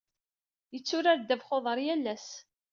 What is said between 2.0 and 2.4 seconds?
ass.